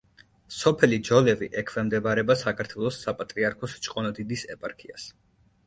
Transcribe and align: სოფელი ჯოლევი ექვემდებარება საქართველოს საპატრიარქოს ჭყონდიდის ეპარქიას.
სოფელი 0.59 0.97
ჯოლევი 1.09 1.49
ექვემდებარება 1.63 2.37
საქართველოს 2.45 2.99
საპატრიარქოს 3.05 3.79
ჭყონდიდის 3.89 4.49
ეპარქიას. 4.59 5.11